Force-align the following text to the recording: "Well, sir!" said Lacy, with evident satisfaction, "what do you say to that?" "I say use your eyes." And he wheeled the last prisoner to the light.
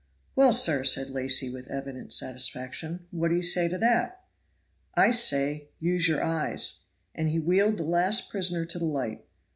"Well, 0.35 0.51
sir!" 0.51 0.83
said 0.83 1.11
Lacy, 1.11 1.51
with 1.53 1.67
evident 1.67 2.11
satisfaction, 2.11 3.05
"what 3.11 3.27
do 3.27 3.35
you 3.35 3.43
say 3.43 3.67
to 3.67 3.77
that?" 3.77 4.23
"I 4.95 5.11
say 5.11 5.69
use 5.77 6.07
your 6.07 6.23
eyes." 6.23 6.85
And 7.13 7.29
he 7.29 7.37
wheeled 7.37 7.77
the 7.77 7.83
last 7.83 8.31
prisoner 8.31 8.65
to 8.65 8.79
the 8.79 8.85
light. 8.85 9.27